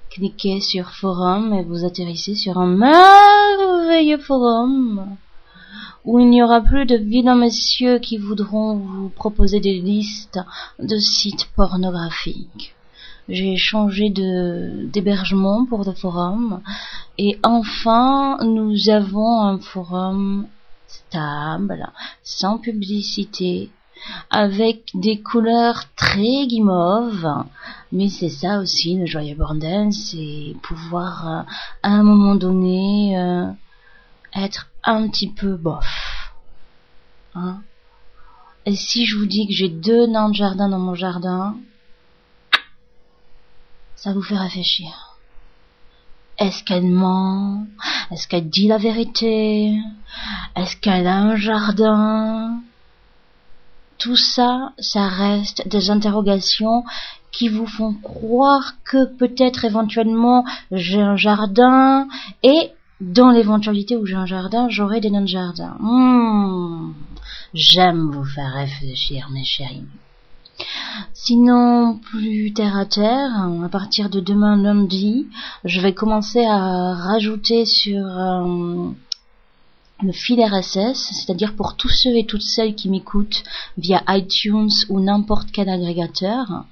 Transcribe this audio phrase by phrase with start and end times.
[0.10, 5.18] cliquer sur forum et vous atterrissez sur un merveilleux forum
[6.06, 10.40] où il n'y aura plus de vilains messieurs qui voudront vous proposer des listes
[10.80, 12.74] de sites pornographiques.
[13.30, 16.62] J'ai changé de d'hébergement pour le forum
[17.18, 20.48] et enfin nous avons un forum
[20.88, 21.90] stable,
[22.24, 23.72] sans publicité,
[24.30, 27.46] avec des couleurs très guimauves.
[27.92, 31.42] Mais c'est ça aussi le joyeux bordel, c'est pouvoir euh,
[31.84, 33.46] à un moment donné euh,
[34.36, 36.34] être un petit peu bof.
[37.36, 37.62] Hein
[38.66, 41.56] Et si je vous dis que j'ai deux nains de jardin dans mon jardin,
[44.04, 45.16] ça vous fait réfléchir.
[46.38, 47.66] Est-ce qu'elle ment?
[48.12, 49.78] Est-ce qu'elle dit la vérité?
[50.58, 52.60] Est-ce qu'elle a un jardin?
[54.00, 56.84] Tout ça, ça reste des interrogations
[57.32, 60.44] qui vous font croire que peut-être éventuellement
[60.74, 62.06] j'ai un jardin
[62.44, 65.78] et dans l'éventualité où j'ai un jardin, j'aurai des nains de jardin.
[65.80, 66.94] Hmm.
[67.54, 69.88] J'aime vous faire réfléchir, mes chéris.
[71.26, 75.28] Sinon, plus terre à terre, à partir de demain lundi,
[75.64, 78.90] je vais commencer à rajouter sur euh,
[80.02, 83.42] le fil RSS, c'est-à-dire pour tous ceux et toutes celles qui m'écoutent
[83.78, 86.66] via iTunes ou n'importe quel agrégateur.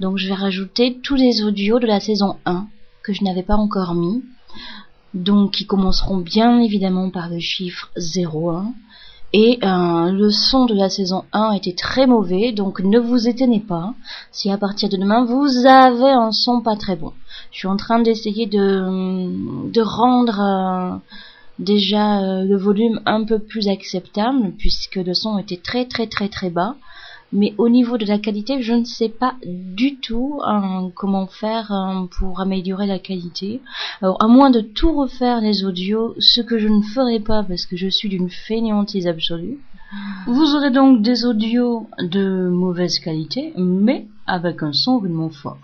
[0.00, 2.68] Donc je vais rajouter tous les audios de la saison 1
[3.02, 4.24] que je n'avais pas encore mis.
[5.12, 8.72] Donc qui commenceront bien évidemment par le chiffre 01
[9.32, 13.60] et euh, le son de la saison 1 était très mauvais, donc ne vous étonnez
[13.60, 13.94] pas
[14.30, 17.12] si à partir de demain vous avez un son pas très bon.
[17.50, 20.96] Je suis en train d'essayer de, de rendre euh,
[21.58, 26.28] déjà euh, le volume un peu plus acceptable, puisque le son était très très très
[26.28, 26.76] très bas
[27.32, 31.72] mais au niveau de la qualité, je ne sais pas du tout hein, comment faire
[31.72, 33.60] hein, pour améliorer la qualité.
[34.00, 37.66] Alors, à moins de tout refaire les audios, ce que je ne ferai pas parce
[37.66, 39.58] que je suis d'une fainéantise absolue,
[40.26, 45.58] vous aurez donc des audios de mauvaise qualité, mais avec un son vraiment fort.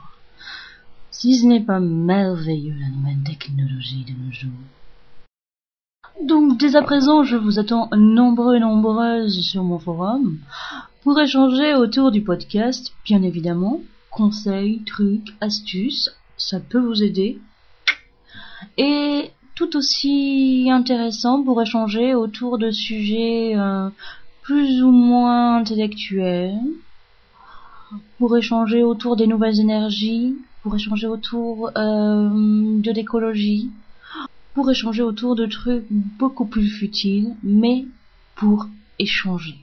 [1.10, 4.50] Si ce n'est pas merveilleux la nouvelle technologie de nos jours.
[6.22, 10.38] Donc dès à présent, je vous attends nombreux et nombreuses sur mon forum
[11.04, 13.80] pour échanger autour du podcast, bien évidemment.
[14.10, 17.38] Conseils, trucs, astuces, ça peut vous aider.
[18.76, 23.88] Et tout aussi intéressant pour échanger autour de sujets euh,
[24.42, 26.58] plus ou moins intellectuels,
[28.18, 30.34] pour échanger autour des nouvelles énergies,
[30.64, 32.28] pour échanger autour euh,
[32.80, 33.70] de l'écologie,
[34.54, 37.86] pour échanger autour de trucs beaucoup plus futiles, mais
[38.34, 38.66] pour
[38.98, 39.58] échanger.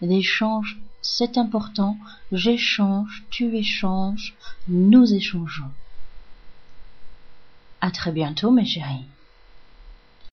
[0.00, 1.96] L'échange, c'est important.
[2.32, 4.34] J'échange, tu échanges,
[4.68, 5.70] nous échangeons.
[7.80, 9.06] À très bientôt, mes chéris.